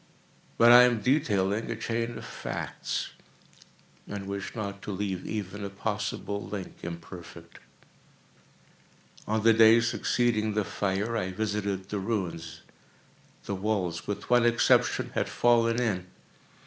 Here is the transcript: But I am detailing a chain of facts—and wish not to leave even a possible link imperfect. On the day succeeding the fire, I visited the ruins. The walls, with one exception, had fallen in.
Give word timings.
But 0.57 0.71
I 0.71 0.81
am 0.81 0.99
detailing 1.01 1.69
a 1.69 1.75
chain 1.75 2.17
of 2.17 2.25
facts—and 2.25 4.25
wish 4.25 4.55
not 4.55 4.81
to 4.81 4.91
leave 4.91 5.27
even 5.27 5.63
a 5.63 5.69
possible 5.69 6.41
link 6.41 6.77
imperfect. 6.81 7.59
On 9.27 9.43
the 9.43 9.53
day 9.53 9.79
succeeding 9.79 10.55
the 10.55 10.65
fire, 10.65 11.15
I 11.15 11.29
visited 11.31 11.89
the 11.89 11.99
ruins. 11.99 12.61
The 13.45 13.53
walls, 13.53 14.07
with 14.07 14.27
one 14.27 14.43
exception, 14.43 15.11
had 15.13 15.29
fallen 15.29 15.79
in. 15.79 16.07